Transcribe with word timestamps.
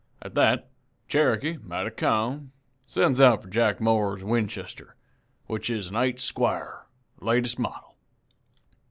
At 0.19 0.33
that 0.33 0.67
Cherokee, 1.07 1.59
mighty 1.63 1.91
ca'm, 1.91 2.53
sends 2.87 3.21
out 3.21 3.43
for 3.43 3.49
Jack 3.49 3.79
Moore's 3.79 4.23
Winchester, 4.23 4.95
which 5.45 5.69
is 5.69 5.89
an 5.89 5.95
'eight 5.95 6.19
squar',' 6.19 6.87
latest 7.21 7.59
model. 7.59 7.95